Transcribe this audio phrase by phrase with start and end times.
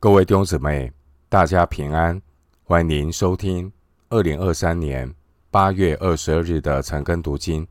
[0.00, 0.92] 各位弟兄姊妹，
[1.28, 2.22] 大家平安，
[2.62, 3.72] 欢迎收听
[4.10, 5.12] 二零二三年
[5.50, 7.66] 八月二十二日的晨更读经。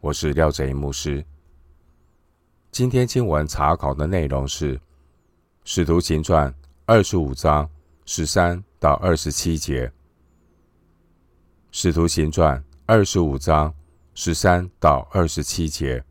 [0.00, 1.24] 我是廖哲一牧师。
[2.72, 4.76] 今天经文查考的内容是
[5.62, 6.50] 《使徒行传》
[6.86, 7.70] 二十五章
[8.04, 9.86] 十三到二十七节，
[11.70, 13.72] 《使徒行传》二十五章
[14.12, 16.04] 十三到二十七节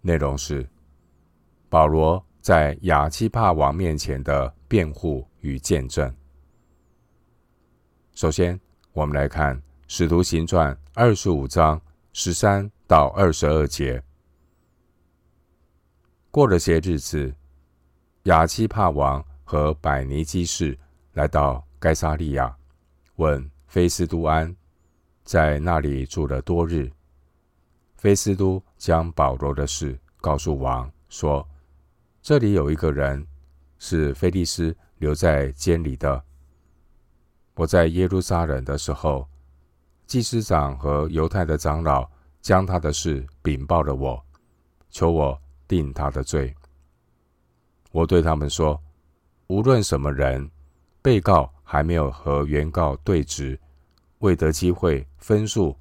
[0.00, 0.66] 内容是
[1.68, 2.24] 保罗。
[2.44, 6.14] 在亚基帕王面前的辩护与见证。
[8.12, 8.60] 首先，
[8.92, 9.56] 我们来看
[9.88, 11.80] 《使徒行传》二十五章
[12.12, 14.02] 十三到二十二节。
[16.30, 17.34] 过了些日子，
[18.24, 20.78] 亚基帕王和百尼基士
[21.14, 22.54] 来到该萨利亚，
[23.16, 24.54] 问菲斯都安，
[25.24, 26.92] 在那里住了多日。
[27.96, 31.48] 菲斯都将保罗的事告诉王，说。
[32.24, 33.26] 这里有一个人
[33.78, 36.24] 是菲利斯留在监里的。
[37.52, 39.28] 我在耶路撒冷的时候，
[40.06, 44.24] 祭司长和犹太的长老将他的事禀报了我，
[44.88, 46.54] 求我定他的罪。
[47.92, 48.82] 我对他们说：
[49.48, 50.50] 无论什么人，
[51.02, 53.60] 被告还没有和原告对质，
[54.20, 55.76] 未得机会分述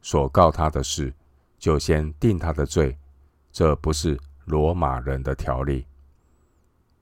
[0.00, 1.12] 所告他的事，
[1.58, 2.96] 就先定他的罪，
[3.52, 4.18] 这不是。
[4.44, 5.86] 罗马人的条例，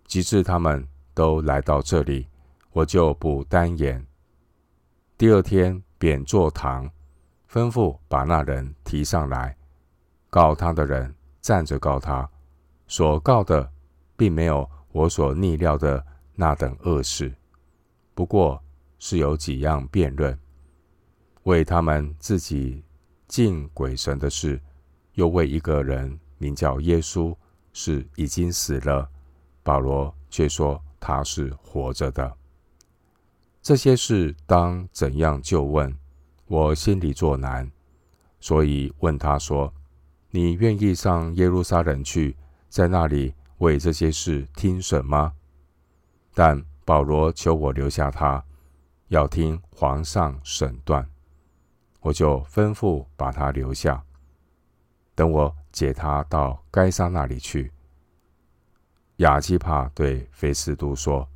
[0.06, 2.28] 及至他们都来到这里，
[2.72, 4.06] 我就不单言。
[5.16, 6.90] 第二天便坐堂，
[7.50, 9.56] 吩咐把那人提上来，
[10.28, 12.28] 告他的人站着告他，
[12.86, 13.70] 所告的
[14.16, 16.04] 并没有我所逆料的
[16.34, 17.34] 那等恶事，
[18.14, 18.62] 不过
[18.98, 20.38] 是有几样辩论，
[21.44, 22.84] 为他们自己
[23.28, 24.60] 敬鬼神的事，
[25.14, 26.18] 又为一个人。
[26.40, 27.36] 名叫耶稣，
[27.72, 29.08] 是已经死了。
[29.62, 32.36] 保罗却说他是活着的。
[33.62, 35.94] 这些事当怎样就问？
[36.46, 37.70] 我心里作难，
[38.40, 39.72] 所以问他说
[40.32, 42.34] ：“你愿意上耶路撒冷去，
[42.68, 45.34] 在那里为这些事听审吗？”
[46.34, 48.42] 但保罗求我留下他，
[49.08, 51.06] 要听皇上审断。
[52.00, 54.02] 我就吩咐把他留下，
[55.20, 55.54] 等我。
[55.72, 57.70] 解他到该撒那里去。
[59.18, 61.28] 亚基帕对菲斯都说：“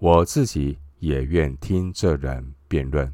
[0.00, 3.12] 我自己也愿听这人辩论。”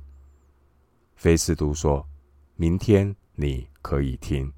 [1.17, 2.07] 菲斯都说
[2.55, 4.53] ：“明天你可以听。”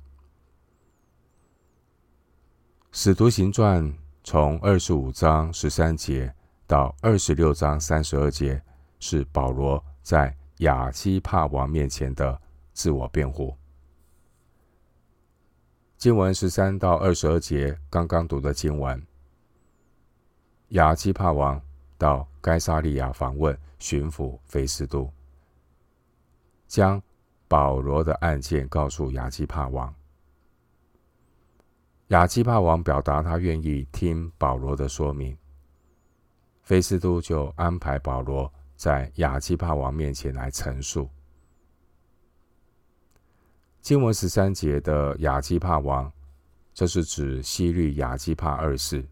[2.93, 3.91] 使徒行传
[4.23, 6.31] 从二十五章十三节
[6.67, 8.63] 到二十六章三十二节，
[9.01, 12.39] 是保罗在亚基帕王面前的
[12.75, 13.57] 自我辩护。
[15.99, 19.05] 经文十三到二十二节，刚刚读的经文。
[20.69, 21.61] 亚基帕王
[21.99, 25.13] 到该撒利亚访问巡抚菲斯都，
[26.69, 27.03] 将
[27.49, 29.93] 保罗的案件告诉亚基帕王。
[32.09, 35.37] 亚基帕王表达他愿意听保罗的说明，
[36.63, 41.11] 菲斯都就安排保罗在亚基帕王面前来陈述。
[43.81, 46.13] 经文十三节的亚基帕王，
[46.75, 49.07] 这是指希律亚基帕二世。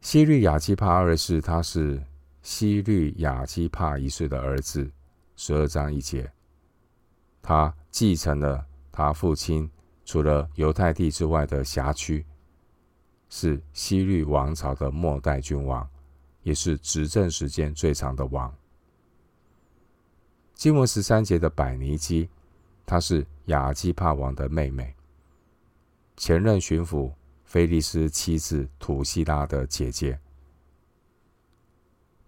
[0.00, 2.02] 希律亚基帕二世，他是
[2.42, 4.90] 希律亚基帕一世的儿子。
[5.36, 6.30] 十二章一节，
[7.42, 9.68] 他继承了他父亲
[10.04, 12.24] 除了犹太地之外的辖区，
[13.28, 15.86] 是希律王朝的末代君王，
[16.42, 18.54] 也是执政时间最长的王。
[20.54, 22.28] 经文十三节的百尼基，
[22.86, 24.94] 她是亚基帕王的妹妹，
[26.16, 27.12] 前任巡抚
[27.44, 30.18] 菲利斯妻子土西拉的姐姐。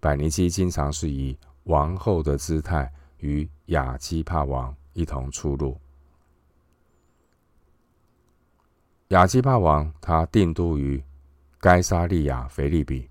[0.01, 5.81] 百尼基经常是以王后的姿态与亚基帕王一同出入。
[9.09, 11.03] 亚基帕王他定都于
[11.59, 13.09] 该沙利亚腓利比，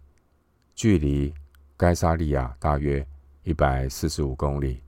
[0.75, 1.33] 距离
[1.75, 3.06] 该沙利亚大约
[3.44, 4.84] 一百四十五公里。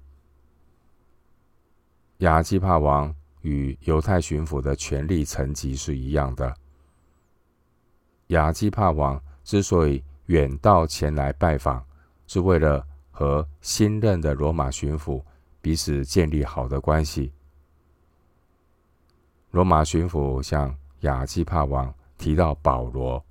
[2.19, 6.55] 亚基帕王与犹太巡抚的权力层级是一样的。
[8.27, 11.85] 亚基帕王之所以远道前来拜访，
[12.25, 15.23] 是为了和新任的罗马巡抚
[15.61, 17.31] 彼此建立好的关系。
[19.51, 23.23] 罗马巡抚向亚基帕王提到保罗，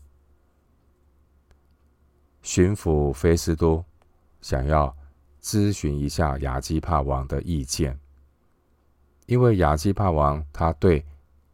[2.40, 3.84] 巡抚菲斯都
[4.40, 4.96] 想要
[5.42, 7.98] 咨询一下亚基帕王的意见。
[9.26, 11.04] 因为亚基帕王他对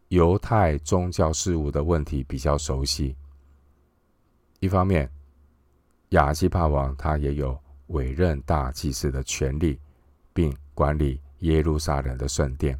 [0.09, 3.17] 犹太宗教事务的问题比较熟悉，
[4.61, 5.11] 一方面，
[6.11, 7.59] 亚基帕王他也有
[7.89, 9.81] 委任大祭司的权利，
[10.35, 12.79] 并管理耶路撒冷的圣殿。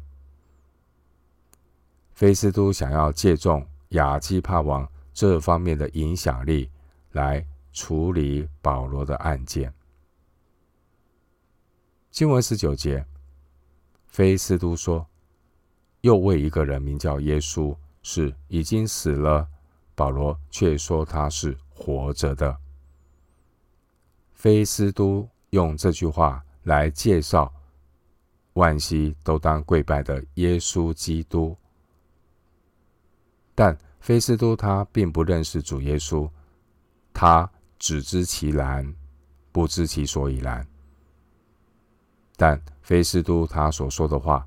[2.13, 6.69] 菲斯都想要借重亚基帕王这方面的影响力
[7.13, 9.73] 来处理保罗的案件。
[12.11, 13.03] 经文十九节，
[14.13, 15.03] 菲斯都说
[16.01, 19.47] ：“又为一个人名叫耶稣，是已经死了。”
[19.95, 22.55] 保罗却说他是活着的。
[24.35, 27.51] 菲斯都用这句话来介绍
[28.53, 31.57] 万膝都当跪拜的耶稣基督，
[33.55, 36.29] 但菲斯都他并不认识主耶稣，
[37.11, 37.49] 他
[37.79, 38.93] 只知其然，
[39.51, 40.67] 不知其所以然。
[42.35, 44.45] 但菲斯都他所说的话，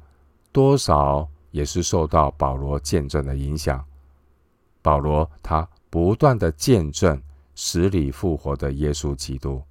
[0.52, 3.84] 多少也是受到保罗见证的影响。
[4.82, 7.20] 保罗他不断的见证
[7.54, 9.62] 死里复活的耶稣基督。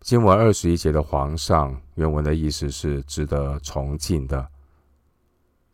[0.00, 4.48] 经文二十一节的皇上，原文的意思是值得崇敬的。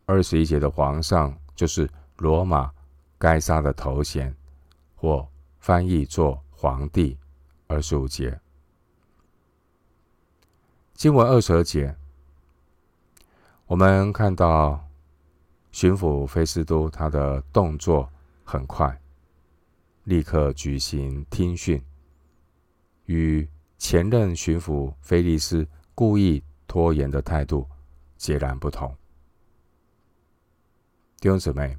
[0.05, 1.89] 二十一节的皇上就是
[2.19, 2.71] 罗马
[3.17, 4.35] 该杀的头衔，
[4.95, 5.27] 或
[5.59, 7.17] 翻译作皇帝。
[7.67, 8.39] 二十五节。
[10.99, 11.95] 经文二十二节，
[13.67, 14.85] 我们看到
[15.71, 18.11] 巡抚菲斯都他的动作
[18.43, 19.01] 很快，
[20.03, 21.81] 立刻举行听讯，
[23.05, 23.49] 与
[23.79, 25.65] 前任巡抚菲利斯
[25.95, 27.65] 故意拖延的态度
[28.17, 28.93] 截然不同。
[31.21, 31.79] 弟兄姊妹，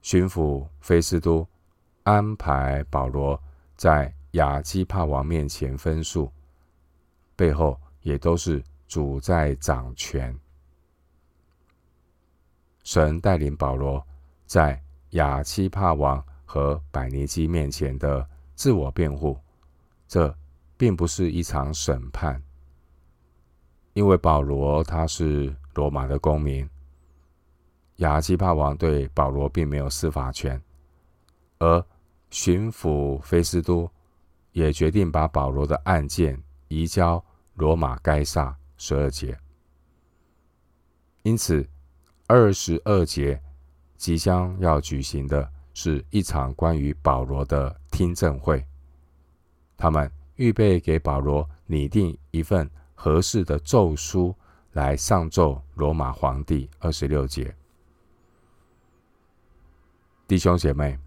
[0.00, 1.46] 巡抚菲斯都
[2.04, 3.38] 安排保罗
[3.76, 6.32] 在亚基帕王面前分诉。
[7.40, 10.38] 背后也都是主在掌权，
[12.84, 14.06] 神带领保罗
[14.44, 14.78] 在
[15.12, 19.38] 亚基帕王和百尼基面前的自我辩护，
[20.06, 20.36] 这
[20.76, 22.42] 并不是一场审判，
[23.94, 26.68] 因为保罗他是罗马的公民，
[27.96, 30.60] 亚基帕王对保罗并没有司法权，
[31.58, 31.82] 而
[32.28, 33.90] 巡抚菲斯都
[34.52, 36.38] 也决定把保罗的案件
[36.68, 37.24] 移交。
[37.54, 39.38] 罗马该撒十二节，
[41.22, 41.66] 因此
[42.26, 43.42] 二十二节
[43.96, 48.64] 即将要举行的是一场关于保罗的听证会。
[49.76, 54.34] 他们预备给保罗拟定一份合适的奏书
[54.72, 56.68] 来上奏罗马皇帝。
[56.78, 57.54] 二十六节，
[60.26, 60.98] 弟兄姐妹，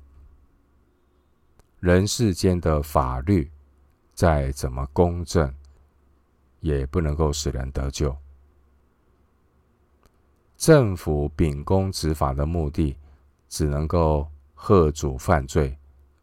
[1.79, 3.51] 人世间的法律
[4.13, 5.53] 再怎么公正，
[6.63, 8.15] 也不能够使人得救。
[10.55, 12.97] 政府秉公执法的目的，
[13.49, 14.25] 只能够
[14.55, 15.77] 吓阻犯罪，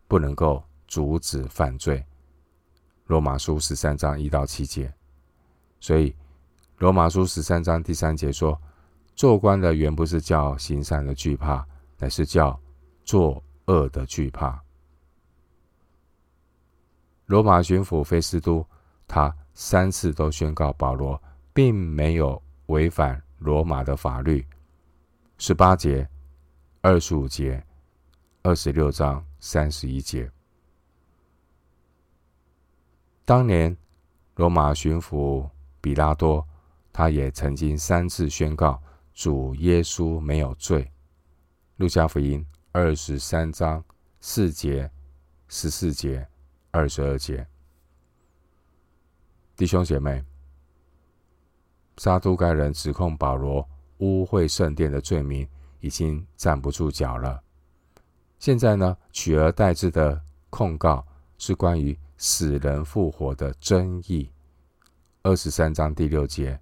[0.09, 2.03] 不能够阻止犯罪。
[3.07, 4.91] 罗马书十三章一到七节。
[5.79, 6.17] 所以，
[6.79, 8.59] 罗马书十三章第三节说
[9.15, 11.67] ：“做官的原不是叫行善的惧怕，
[11.99, 12.59] 乃是叫
[13.05, 14.59] 作恶的惧怕。”
[17.27, 18.67] 罗马巡抚菲斯都，
[19.07, 19.37] 他。
[19.55, 21.21] 三次都宣告保罗
[21.53, 24.47] 并没有违反罗马的法律。
[25.39, 26.09] 十八节、
[26.81, 27.65] 二十五节、
[28.43, 30.31] 二十六章三十一节。
[33.25, 33.77] 当年
[34.37, 35.49] 罗马巡抚
[35.81, 36.47] 比拉多，
[36.93, 38.83] 他也曾经三次宣告
[39.15, 40.91] 主耶稣没有罪。
[41.77, 43.83] 路加福音二十三章
[44.21, 44.91] 四节、
[45.49, 46.27] 十四节、
[46.71, 47.47] 二十二节。
[49.61, 50.25] 弟兄姐妹，
[51.99, 55.47] 撒都该人指控保罗污秽圣殿的罪名
[55.81, 57.43] 已经站不住脚了。
[58.39, 64.31] 现在呢，取而代之的控告是关于死人复活的争议。
[65.21, 66.59] 二十三章第六节，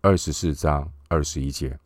[0.00, 1.78] 二十四章二十一节。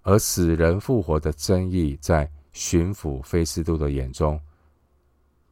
[0.00, 4.40] 而死人复活的争议，在巡抚菲斯都的眼中，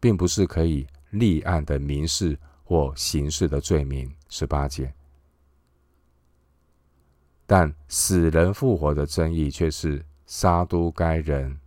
[0.00, 2.38] 并不是可以立案的民事。
[2.64, 4.92] 或刑事的罪名，十八节，
[7.46, 11.60] 但死人复活的争议却是撒都该人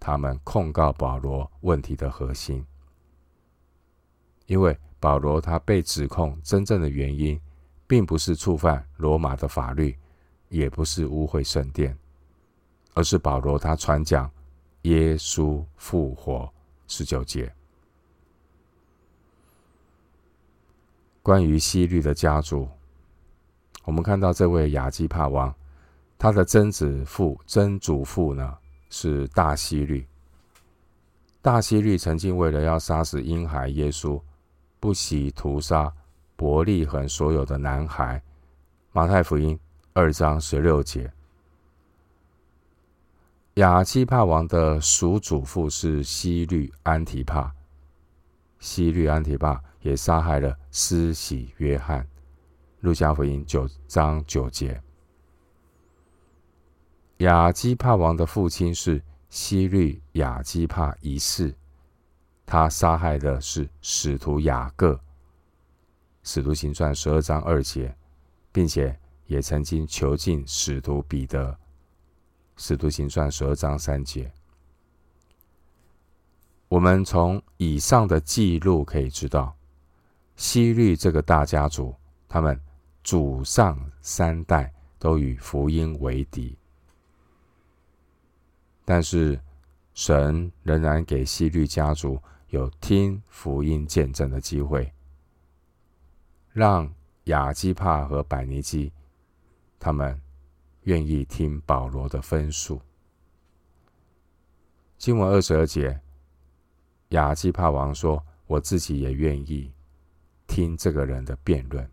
[0.00, 2.66] 他们控告保罗问题的核心。
[4.46, 7.40] 因为保罗他被指控真正的原因，
[7.86, 9.96] 并不是触犯罗马的法律，
[10.48, 11.96] 也不是污秽圣殿，
[12.94, 14.28] 而是保罗他传讲
[14.82, 16.52] 耶稣复活，
[16.88, 17.54] 十九节。
[21.30, 22.68] 关于西律的家族，
[23.84, 25.54] 我们看到这位亚基帕王，
[26.18, 28.58] 他的曾祖父、曾祖父呢，
[28.88, 30.04] 是大西律。
[31.40, 34.20] 大西律曾经为了要杀死婴孩耶稣，
[34.80, 35.92] 不惜屠杀
[36.34, 38.20] 伯利恒所有的男孩。
[38.90, 39.56] 马太福音
[39.92, 41.12] 二章十六节。
[43.54, 47.52] 亚基帕王的叔祖父是西律安提帕，
[48.58, 52.06] 西律安提帕也杀害了施洗约翰。
[52.80, 54.82] 路加福音九章九节。
[57.18, 61.54] 亚基帕王的父亲是希律亚基帕一世，
[62.46, 64.98] 他杀害的是使徒雅各。
[66.22, 67.94] 使徒行传十二章二节，
[68.50, 71.58] 并且也曾经囚禁使徒彼得。
[72.56, 74.32] 使徒行传十二章三节。
[76.68, 79.54] 我们从以上的记录可以知道，
[80.40, 81.94] 希律这个大家族，
[82.26, 82.58] 他们
[83.04, 86.56] 祖上三代都与福音为敌。
[88.86, 89.38] 但是，
[89.92, 92.18] 神仍然给希律家族
[92.48, 94.90] 有听福音见证的机会，
[96.54, 96.90] 让
[97.24, 98.90] 亚基帕和百尼基
[99.78, 100.18] 他们
[100.84, 102.80] 愿意听保罗的分数。
[104.96, 106.00] 经文二十二节，
[107.10, 109.70] 亚基帕王说：“我自己也愿意
[110.50, 111.88] 听这个人的辩论。”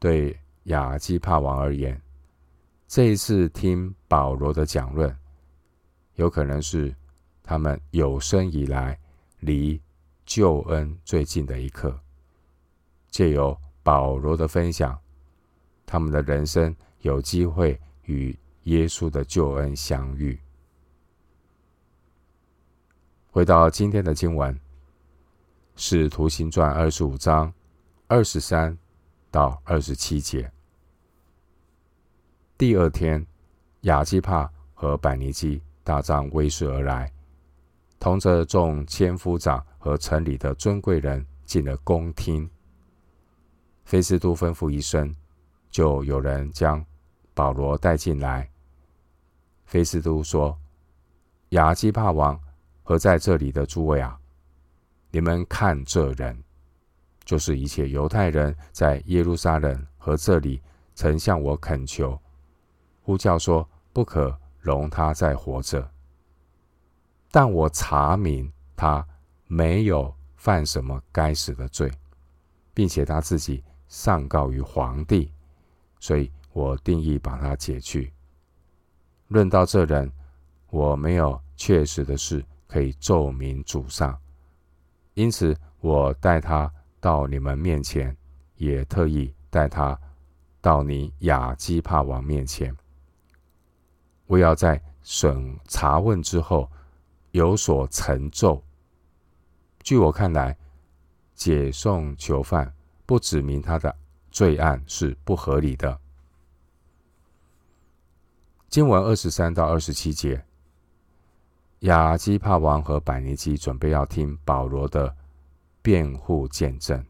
[0.00, 2.00] 对亚基帕王而言，
[2.88, 5.16] 这一次听保罗的讲论。
[6.16, 6.92] 有可能是
[7.44, 8.98] 他们有生以来
[9.38, 9.80] 离
[10.26, 11.96] 救恩最近的一刻。
[13.08, 14.98] 借由保罗的分享，
[15.86, 20.38] 他们的人生有机会与耶稣的救恩相遇。
[23.30, 24.52] 回到今天的经文，
[25.80, 27.54] 《使徒行传》二十五章
[28.08, 28.76] 二十三
[29.30, 30.50] 到二十七节。
[32.58, 33.24] 第二天，
[33.82, 35.62] 亚基帕和百尼基。
[35.84, 37.10] 大帐威势而来，
[37.98, 42.50] 同着众千夫长和城里的尊贵人进了宫厅。
[43.84, 45.14] 菲斯都吩咐一声，
[45.70, 46.84] 就有人将
[47.32, 48.50] 保罗带进来。
[49.64, 50.58] 菲斯都说
[51.50, 52.38] ：“亚基帕王
[52.82, 54.17] 和在这里的诸位啊，
[55.10, 56.42] 你们看这人，
[57.24, 60.60] 就是一切犹太人在耶路撒冷和这里
[60.94, 62.20] 曾向我恳求，
[63.02, 65.88] 呼叫说不可。”容他再活着，
[67.30, 69.06] 但我查明他
[69.46, 71.90] 没有犯什么该死的罪，
[72.74, 75.32] 并且他自己上告于皇帝，
[76.00, 78.12] 所以我定义把他解去。
[79.28, 80.12] 论到这人，
[80.68, 84.18] 我没有确实的事可以奏明主上，
[85.18, 88.16] 因此我带他到你们面前，
[88.54, 90.00] 也特意带他
[90.60, 92.72] 到你亚基帕王面前。
[94.26, 96.70] 我要在审查问之后
[97.32, 98.62] 有所成奏。
[99.80, 100.56] 据我看来，
[101.34, 102.72] 解送囚犯
[103.04, 103.92] 不指明他的
[104.30, 105.98] 罪案是不合理的。
[108.68, 110.46] 经文二十三到二十七节，
[111.80, 115.14] 亚基帕王和百尼基准备要听保罗的
[115.82, 117.04] 辩护见证。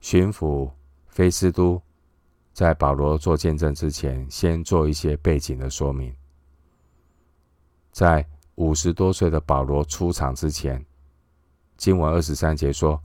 [0.00, 0.70] 巡抚
[1.06, 1.80] 菲斯都。
[2.50, 6.12] 在保罗做见证之前，先做一些背景的说明。
[7.92, 8.26] 在
[8.56, 10.84] 五十多岁的保罗出场之前，
[11.76, 13.00] 经文二十三节说，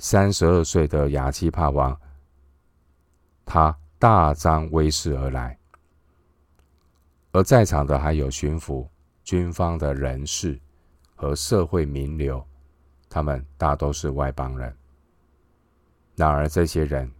[0.00, 1.96] 三十二岁的亚基帕王，
[3.44, 5.56] 他大张威势而来，
[7.30, 8.84] 而在场的还有巡抚、
[9.24, 10.58] 军方的人士
[11.14, 12.44] 和社会名流，
[13.08, 14.74] 他们大都是外邦人。
[16.16, 17.10] 然而，这些人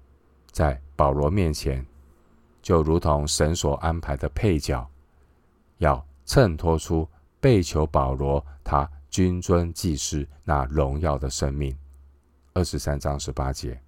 [0.50, 1.84] 在保罗面前，
[2.60, 4.88] 就如同神所安排的配角，
[5.78, 7.08] 要衬托出
[7.40, 11.76] 被囚保罗他君尊祭司那荣耀的生命。
[12.52, 13.80] 二十三章十八节，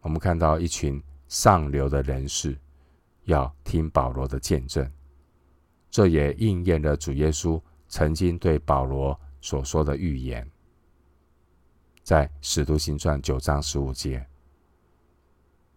[0.00, 2.58] 我们看到一群上流的人士
[3.24, 4.90] 要听保罗的见证，
[5.94, 10.44] 这也应验了主耶稣曾经对保罗所说的预言，
[12.02, 14.26] 在使徒行传九章十五节。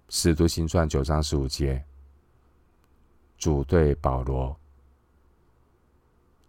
[0.09, 1.85] 使徒行传九章十五节，
[3.37, 4.59] 主对保罗，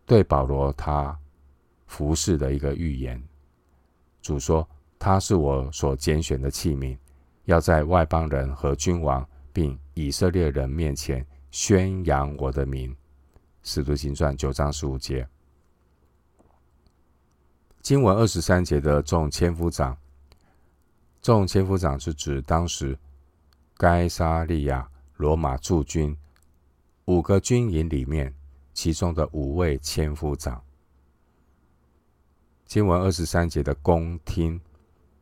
[0.07, 1.15] 对保罗他
[1.87, 3.23] 服侍的一个预言。
[4.23, 4.67] 主说
[4.99, 6.97] ：“他是我所拣选的器皿，
[7.45, 12.97] 要在外邦人和君王并以色列人面前宣扬我的名。”
[13.71, 15.29] 使徒行传九章十五节，
[17.83, 19.95] 经文二十三节的众千夫长，
[21.21, 22.99] 众千夫长是指当时。
[23.77, 26.17] 该撒利亚罗马驻军
[27.05, 28.35] 五个军营里面，
[28.73, 30.65] 其中的五位千夫长。
[32.65, 34.59] 经文二十三节的公厅，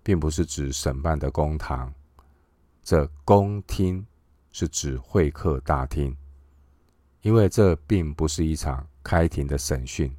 [0.04, 1.92] 并不是指审判的公堂，
[2.84, 4.06] 这公厅
[4.52, 6.16] 是指会客大厅，
[7.26, 10.16] 因为这并不是一场开庭的审讯，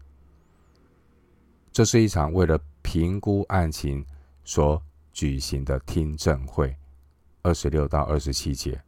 [1.72, 4.06] 这是一场为了评估案情
[4.44, 4.84] 所
[5.14, 6.76] 举行的听证会。
[7.44, 8.84] 二十六到二十七节，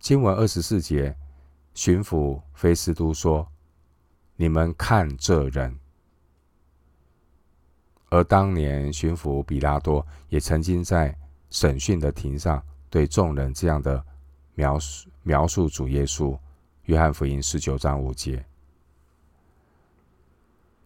[0.00, 1.16] 经文二十四节，
[1.74, 3.46] 巡抚菲斯都说
[4.34, 5.78] ：“你们看这人。”
[8.10, 11.16] 而当年巡抚比拉多也曾经在
[11.50, 14.04] 审讯的庭上对众人这样的
[14.54, 16.38] 描述描述主耶稣。
[16.86, 18.44] 约翰福音十九章五节，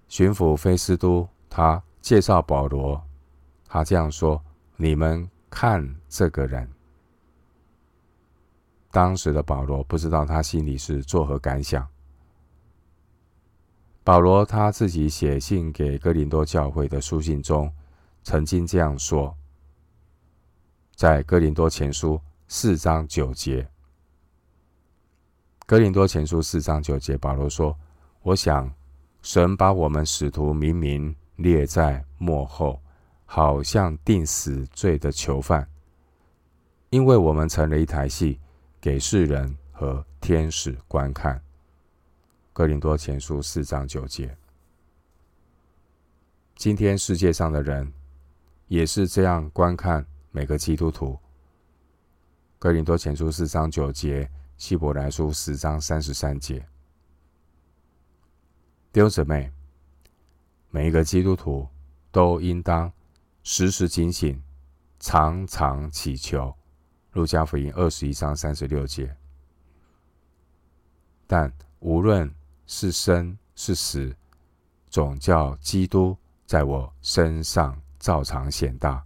[0.09, 3.03] 巡抚菲斯都他介绍保罗，
[3.67, 4.43] 他这样说。
[4.77, 6.71] 你们看这个人。
[8.91, 11.89] 当时的保罗不知道他心里是作何感想。
[14.05, 17.73] 保罗他自己写信给哥林多教会的书信中，
[18.23, 19.35] 曾经这样说：
[20.95, 23.67] 在哥林多前书四章九节，
[25.67, 27.77] 哥林多前书四章九节，保罗说
[28.23, 28.73] ：“我想
[29.21, 32.81] 神把我们使徒明明列在幕后。”
[33.29, 35.69] 好像定死罪的囚犯，
[36.91, 38.39] 因为我们成了一台戏，
[38.81, 41.43] 给世人和天使观看。
[42.53, 44.33] 哥林多前书四章九节。
[46.55, 47.93] 今天世界上的人
[48.69, 51.19] 也是这样观看每个基督徒。
[52.61, 56.67] 哥林多前书四章九节，希伯来书十章三十三节。
[58.91, 59.53] 弟兄姊妹，
[60.71, 61.69] 每一个基督徒
[62.11, 62.91] 都应当。
[63.43, 64.43] 时时警醒，
[64.99, 66.53] 常常祈求。
[67.13, 69.15] 路加福音二十一章三十六节。
[71.27, 72.29] 但无论
[72.67, 74.17] 是生是死，
[74.89, 79.05] 总叫基督在我身上照常显大。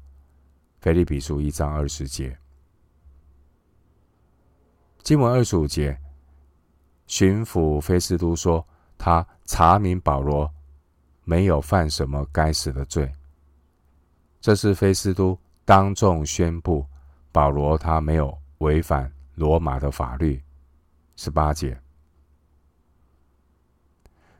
[0.81, 2.39] 腓立比书一章二十节。
[5.03, 5.99] 经文二十五节，
[7.07, 8.67] 巡抚菲斯都说，
[8.99, 10.51] 他查明保罗
[11.25, 13.11] 没有犯什么该死的罪。
[14.41, 16.87] 这是菲斯都当众宣布，
[17.33, 20.43] 保罗他没有违反罗马的法律。
[21.17, 21.79] 十八节。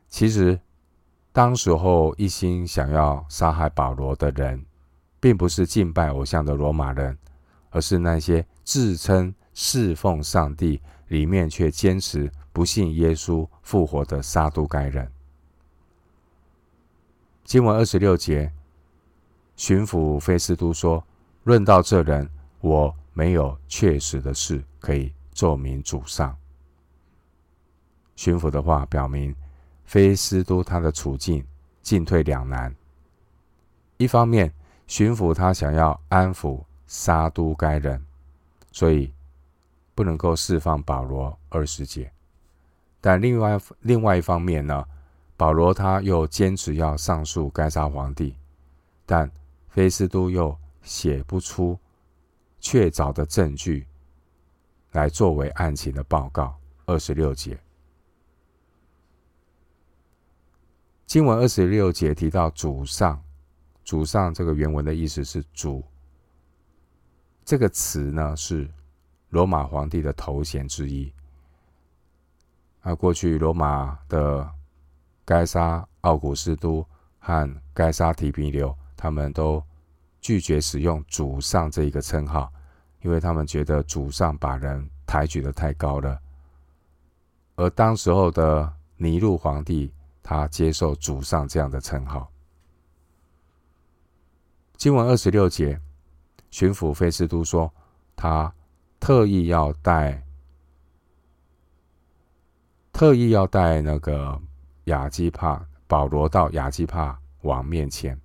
[0.07, 0.59] 其实，
[1.31, 4.65] 当时候一心想要杀害保罗的人，
[5.19, 7.17] 并不是敬拜偶像的罗马人，
[7.69, 15.07] 而是那些自称侍奉上帝，里面却坚持不信耶稣复活的撒都该人。
[17.43, 18.51] 经文二十六节。
[19.55, 21.05] 巡抚菲斯都说
[21.45, 22.27] ：“论到这人，
[22.61, 26.35] 我没有确实的事可以奏明主上。”
[28.17, 29.35] 巡抚的话表明，
[29.85, 31.45] 菲斯都他的处境
[31.83, 32.75] 进退两难。
[33.97, 34.51] 一方面，
[34.87, 38.03] 巡抚他想要安抚撒都该人，
[38.71, 39.13] 所以
[40.01, 42.05] 不能够释放保罗二十节；
[42.99, 44.83] 但另外另外一方面呢，
[45.37, 48.35] 保罗他又坚持要上诉该撒皇帝，
[49.05, 49.31] 但。
[49.73, 51.79] 菲斯都又写不出
[52.59, 53.87] 确凿的证据
[54.91, 56.59] 来作为案情的报告。
[56.85, 57.57] 二十六节，
[61.05, 63.23] 经文二十六节提到主上，
[63.85, 65.81] 主上这个原文的意思是主。
[67.45, 68.69] 这个词呢是
[69.31, 71.11] 罗马皇帝的头衔之一。
[72.81, 74.49] 啊，过去罗马的
[75.25, 76.85] 该撒奥古斯都
[77.19, 78.73] 和该撒提比留。
[78.95, 79.63] 他们都
[80.19, 82.53] 拒绝使用“主上”这一个称号，
[83.01, 86.21] 因为他们觉得“主上”把人抬举得太高了。
[87.55, 89.91] 而当时候的尼禄皇帝，
[90.21, 92.31] 他接受“主上”这样的称号。
[94.77, 95.79] 经文二十六节，
[96.51, 97.73] 巡抚菲斯都说，
[98.15, 98.53] 他
[99.01, 100.23] 特意要带，
[102.93, 104.39] 特意要带那个
[104.85, 108.15] 亚基帕保罗到亚基帕王面前。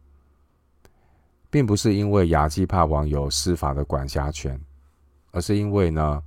[1.49, 4.61] 并不是因为亚基帕王有司法的管辖权，
[5.31, 6.23] 而是因为呢，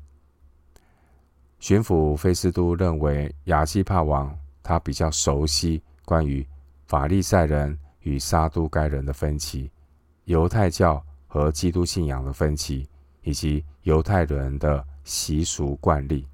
[1.60, 6.44] 巡抚菲斯都认为亚基帕王他比较熟悉关于
[6.88, 9.70] 法利赛人与撒都该人的分歧、
[10.24, 12.90] 犹太教和基督信仰的分歧，
[13.24, 16.28] 以及犹太人的习俗惯例。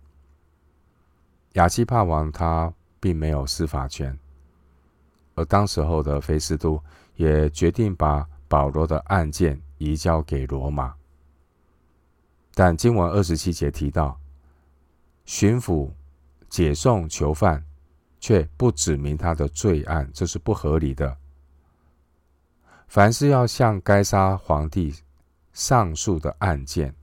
[1.53, 4.17] 亚基帕王他并没有司法权，
[5.35, 6.81] 而当时候的菲斯都
[7.15, 8.27] 也决定把。
[8.47, 10.93] 保罗的案件移交给罗马，
[12.53, 14.19] 但经文二十七节提到，
[15.25, 15.89] 巡抚
[16.47, 17.65] 解送囚犯，
[18.19, 21.17] 却不指明他的罪案，这是不合理的。
[22.87, 24.93] 凡是要向该撒皇帝
[25.55, 26.93] 上述的案件，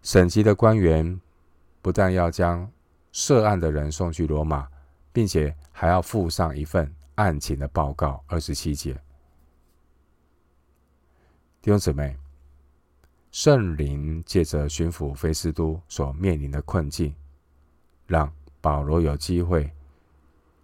[0.00, 1.20] 省级的官员
[1.82, 2.68] 不但要将
[3.12, 4.66] 涉案的人送去罗马，
[5.12, 8.24] 并且还要附上一份案情的报告。
[8.26, 8.94] 二十七节，
[11.60, 12.16] 弟兄姊妹，
[13.30, 17.14] 圣灵借着巡抚菲斯都所面临的困境，
[18.06, 18.32] 让
[18.62, 19.70] 保罗有机会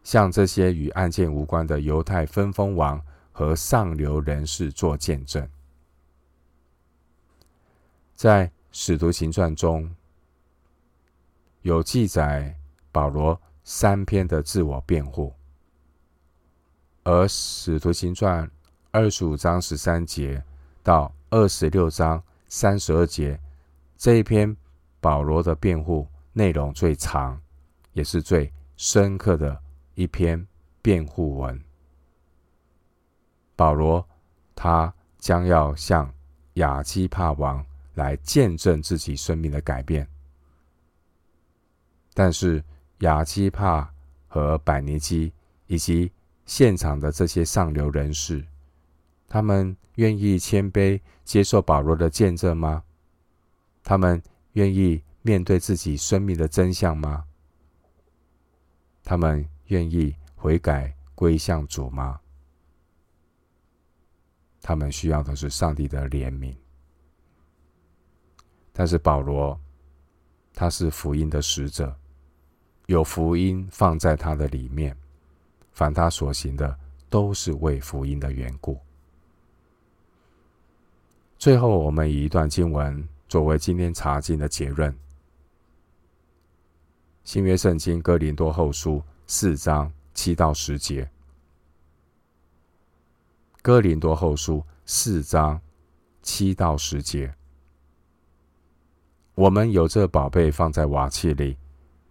[0.03, 2.99] 向这些与案件无关的犹太分封王
[3.33, 5.47] 和上流人士做见证。
[8.15, 9.95] 在《使徒行传》中
[11.63, 12.57] 有记载
[12.91, 15.35] 保罗三篇的自我辩护，
[17.05, 18.47] 而《使徒行传》
[18.91, 20.43] 二十五章十三节
[20.83, 23.41] 到二十六章三十二节
[23.97, 24.57] 这一篇
[25.01, 27.41] 保罗的辩护内容最长，
[27.93, 29.61] 也是最深刻的
[29.95, 30.47] 一篇
[30.81, 31.61] 辩护文。
[33.55, 34.07] 保罗
[34.55, 36.13] 他将要向
[36.55, 40.09] 亚基帕王来见证自己生命的改变，
[42.15, 42.63] 但是
[43.01, 43.93] 亚基帕
[44.29, 45.33] 和百尼基
[45.67, 46.11] 以及
[46.47, 48.45] 现场的这些上流人士，
[49.29, 52.83] 他们愿意谦卑接受保罗的见证吗？
[53.83, 57.25] 他们愿意面对自己生命的真相吗？
[59.05, 62.21] 他们愿意悔改归向主吗？
[64.63, 66.55] 他们需要的是上帝的怜悯。
[68.73, 69.59] 但是保罗，
[70.55, 71.95] 他是福音的使者，
[72.87, 74.97] 有福音放在他的里面，
[75.73, 76.79] 凡他所行的
[77.11, 78.79] 都是为福音的缘故。
[81.39, 84.97] 最后，我们以一段经文作为今天查经的结论：
[87.25, 91.11] 新约圣经哥林多后书四章七到十节。
[93.61, 95.61] 哥林多后书四章
[96.23, 97.35] 七到十节。
[99.35, 101.57] 我们有这宝贝放在瓦器里，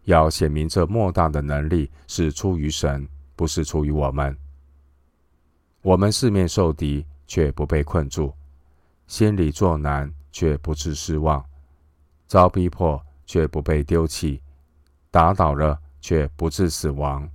[0.05, 4.35] 要显明这莫大的能力是出于神，不是出于我们。
[5.83, 8.33] 我们四面受敌，却不被困住；
[9.05, 11.43] 心里作难，却不致失望；
[12.25, 14.41] 遭逼迫，却不被丢弃；
[15.11, 17.29] 打倒了，却不致死亡。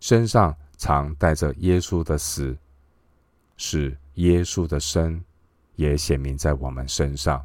[0.00, 2.56] 身上常带着耶稣的死，
[3.56, 5.22] 使耶稣的生
[5.76, 7.44] 也显明在我们身上。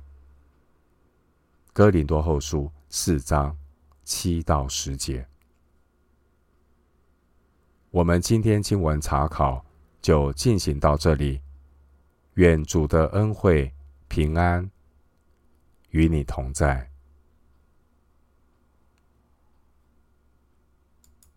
[1.73, 3.57] 哥林多后书四章
[4.03, 5.25] 七到十节，
[7.91, 9.65] 我们今天经文查考
[10.01, 11.41] 就进行到这里。
[12.33, 13.73] 愿主的恩惠
[14.09, 14.69] 平安
[15.91, 16.90] 与你同在。